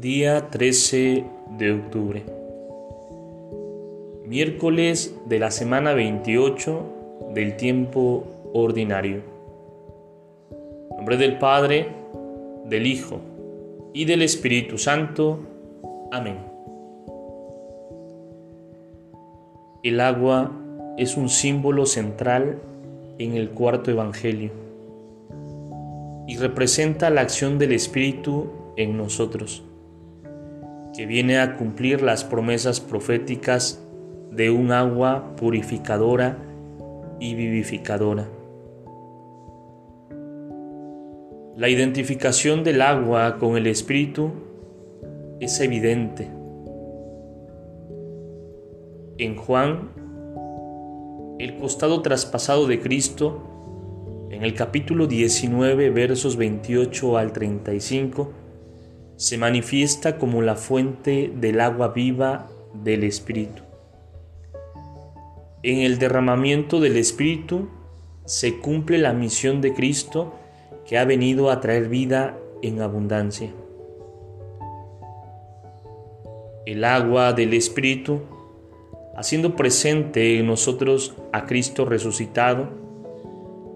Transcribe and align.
Día 0.00 0.48
13 0.48 1.26
de 1.58 1.72
octubre. 1.72 2.24
Miércoles 4.24 5.14
de 5.26 5.38
la 5.38 5.50
semana 5.50 5.92
28 5.92 7.32
del 7.34 7.58
tiempo 7.58 8.24
ordinario. 8.54 9.20
En 10.90 10.96
nombre 10.96 11.18
del 11.18 11.36
Padre, 11.36 11.88
del 12.64 12.86
Hijo 12.86 13.20
y 13.92 14.06
del 14.06 14.22
Espíritu 14.22 14.78
Santo. 14.78 15.40
Amén. 16.10 16.38
El 19.82 20.00
agua 20.00 20.50
es 20.96 21.18
un 21.18 21.28
símbolo 21.28 21.84
central 21.84 22.58
en 23.18 23.34
el 23.34 23.50
cuarto 23.50 23.90
Evangelio 23.90 24.50
y 26.26 26.38
representa 26.38 27.10
la 27.10 27.20
acción 27.20 27.58
del 27.58 27.72
Espíritu 27.72 28.46
en 28.76 28.96
nosotros, 28.96 29.62
que 30.96 31.06
viene 31.06 31.38
a 31.38 31.56
cumplir 31.56 32.02
las 32.02 32.24
promesas 32.24 32.80
proféticas 32.80 33.80
de 34.30 34.50
un 34.50 34.72
agua 34.72 35.34
purificadora 35.36 36.38
y 37.18 37.34
vivificadora. 37.34 38.28
La 41.56 41.68
identificación 41.68 42.64
del 42.64 42.80
agua 42.80 43.38
con 43.38 43.56
el 43.56 43.66
Espíritu 43.66 44.30
es 45.40 45.60
evidente. 45.60 46.28
En 49.18 49.36
Juan, 49.36 49.90
el 51.38 51.56
costado 51.56 52.00
traspasado 52.00 52.66
de 52.66 52.80
Cristo, 52.80 54.28
en 54.30 54.42
el 54.44 54.54
capítulo 54.54 55.06
19, 55.06 55.90
versos 55.90 56.36
28 56.36 57.18
al 57.18 57.32
35, 57.32 58.32
se 59.20 59.36
manifiesta 59.36 60.16
como 60.16 60.40
la 60.40 60.56
fuente 60.56 61.30
del 61.36 61.60
agua 61.60 61.88
viva 61.88 62.48
del 62.72 63.04
Espíritu. 63.04 63.62
En 65.62 65.80
el 65.80 65.98
derramamiento 65.98 66.80
del 66.80 66.96
Espíritu 66.96 67.68
se 68.24 68.60
cumple 68.60 68.96
la 68.96 69.12
misión 69.12 69.60
de 69.60 69.74
Cristo 69.74 70.32
que 70.86 70.96
ha 70.96 71.04
venido 71.04 71.50
a 71.50 71.60
traer 71.60 71.90
vida 71.90 72.38
en 72.62 72.80
abundancia. 72.80 73.50
El 76.64 76.82
agua 76.82 77.34
del 77.34 77.52
Espíritu, 77.52 78.22
haciendo 79.14 79.54
presente 79.54 80.38
en 80.38 80.46
nosotros 80.46 81.14
a 81.30 81.44
Cristo 81.44 81.84
resucitado, 81.84 82.70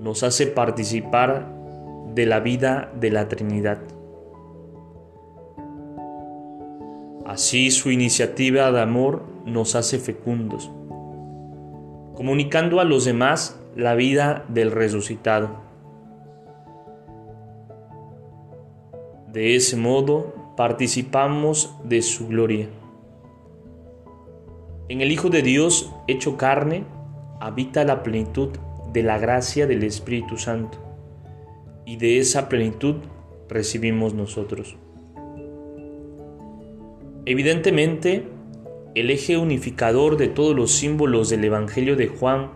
nos 0.00 0.22
hace 0.22 0.46
participar 0.46 1.46
de 2.14 2.24
la 2.24 2.40
vida 2.40 2.90
de 2.98 3.10
la 3.10 3.28
Trinidad. 3.28 3.95
Así 7.36 7.70
su 7.70 7.90
iniciativa 7.90 8.72
de 8.72 8.80
amor 8.80 9.22
nos 9.44 9.74
hace 9.74 9.98
fecundos, 9.98 10.70
comunicando 12.14 12.80
a 12.80 12.84
los 12.84 13.04
demás 13.04 13.60
la 13.76 13.94
vida 13.94 14.46
del 14.48 14.70
resucitado. 14.70 15.50
De 19.30 19.54
ese 19.54 19.76
modo 19.76 20.54
participamos 20.56 21.74
de 21.84 22.00
su 22.00 22.26
gloria. 22.28 22.70
En 24.88 25.02
el 25.02 25.12
Hijo 25.12 25.28
de 25.28 25.42
Dios 25.42 25.92
hecho 26.08 26.38
carne 26.38 26.86
habita 27.38 27.84
la 27.84 28.02
plenitud 28.02 28.48
de 28.94 29.02
la 29.02 29.18
gracia 29.18 29.66
del 29.66 29.82
Espíritu 29.82 30.38
Santo 30.38 30.78
y 31.84 31.98
de 31.98 32.18
esa 32.18 32.48
plenitud 32.48 32.94
recibimos 33.46 34.14
nosotros. 34.14 34.78
Evidentemente, 37.26 38.24
el 38.94 39.10
eje 39.10 39.36
unificador 39.36 40.16
de 40.16 40.28
todos 40.28 40.54
los 40.54 40.72
símbolos 40.72 41.28
del 41.28 41.44
Evangelio 41.44 41.96
de 41.96 42.06
Juan 42.06 42.52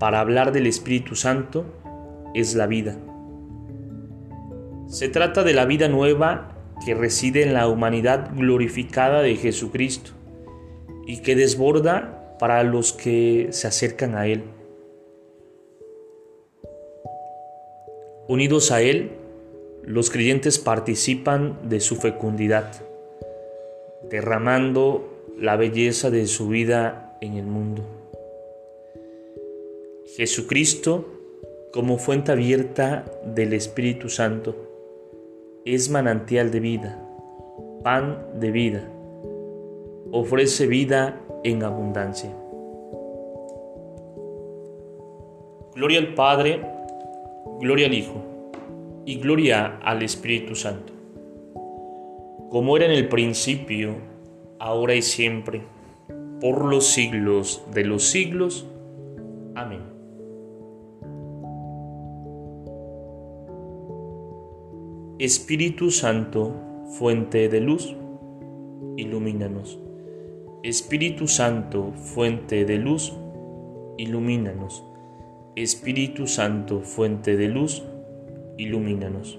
para 0.00 0.20
hablar 0.20 0.50
del 0.52 0.66
Espíritu 0.66 1.14
Santo 1.14 1.66
es 2.34 2.54
la 2.54 2.66
vida. 2.66 2.96
Se 4.86 5.10
trata 5.10 5.44
de 5.44 5.52
la 5.52 5.66
vida 5.66 5.88
nueva 5.88 6.56
que 6.84 6.94
reside 6.94 7.42
en 7.42 7.52
la 7.52 7.68
humanidad 7.68 8.30
glorificada 8.34 9.20
de 9.20 9.36
Jesucristo 9.36 10.12
y 11.06 11.20
que 11.20 11.36
desborda 11.36 12.36
para 12.38 12.62
los 12.62 12.94
que 12.94 13.48
se 13.50 13.66
acercan 13.66 14.14
a 14.14 14.26
Él. 14.26 14.44
Unidos 18.26 18.72
a 18.72 18.80
Él, 18.80 19.12
los 19.82 20.10
creyentes 20.10 20.58
participan 20.58 21.58
de 21.68 21.80
su 21.80 21.96
fecundidad, 21.96 22.72
derramando 24.10 25.24
la 25.38 25.56
belleza 25.56 26.10
de 26.10 26.26
su 26.26 26.48
vida 26.48 27.16
en 27.20 27.34
el 27.34 27.46
mundo. 27.46 27.82
Jesucristo, 30.16 31.06
como 31.72 31.98
fuente 31.98 32.32
abierta 32.32 33.04
del 33.24 33.52
Espíritu 33.52 34.08
Santo, 34.08 34.56
es 35.64 35.90
manantial 35.90 36.50
de 36.50 36.60
vida, 36.60 37.02
pan 37.84 38.26
de 38.34 38.50
vida, 38.50 38.88
ofrece 40.10 40.66
vida 40.66 41.20
en 41.44 41.62
abundancia. 41.62 42.34
Gloria 45.74 46.00
al 46.00 46.14
Padre, 46.14 46.60
gloria 47.60 47.86
al 47.86 47.94
Hijo 47.94 48.24
y 49.04 49.20
gloria 49.20 49.78
al 49.82 50.02
Espíritu 50.02 50.56
Santo, 50.56 50.92
como 52.50 52.76
era 52.76 52.86
en 52.86 52.92
el 52.92 53.08
principio, 53.08 53.96
ahora 54.58 54.94
y 54.94 55.02
siempre, 55.02 55.62
por 56.40 56.64
los 56.64 56.86
siglos 56.86 57.62
de 57.74 57.84
los 57.84 58.04
siglos. 58.04 58.66
Amén. 59.54 59.82
Espíritu 65.18 65.90
Santo, 65.90 66.54
fuente 66.98 67.48
de 67.48 67.60
luz, 67.60 67.94
ilumínanos. 68.96 69.78
Espíritu 70.62 71.28
Santo, 71.28 71.92
fuente 71.92 72.64
de 72.64 72.78
luz, 72.78 73.12
ilumínanos. 73.98 74.84
Espíritu 75.54 76.26
Santo, 76.26 76.80
fuente 76.80 77.36
de 77.36 77.48
luz, 77.48 77.82
ilumínanos. 78.56 79.38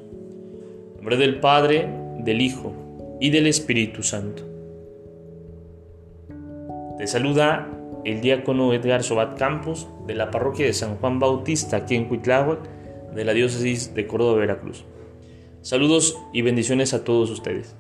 En 0.92 0.96
nombre 0.98 1.18
del 1.18 1.40
Padre, 1.40 1.88
del 2.20 2.42
Hijo 2.42 2.89
y 3.20 3.30
del 3.30 3.48
Espíritu 3.48 4.04
Santo. 4.04 4.44
Te 6.98 7.08
saluda 7.08 7.68
el 8.06 8.22
diácono 8.22 8.74
Edgar 8.74 9.04
Sobat 9.04 9.38
Campos 9.38 9.88
de 10.08 10.16
la 10.16 10.32
parroquia 10.32 10.66
de 10.66 10.74
San 10.74 10.98
Juan 10.98 11.20
Bautista 11.20 11.78
aquí 11.78 11.96
en 11.96 12.06
Cuitláhuac 12.06 12.60
de 13.14 13.26
la 13.26 13.34
diócesis 13.34 13.94
de 13.94 14.08
Córdoba, 14.08 14.40
Veracruz. 14.40 14.86
Saludos 15.62 16.18
y 16.34 16.42
bendiciones 16.42 16.94
a 16.94 17.04
todos 17.04 17.30
ustedes. 17.30 17.76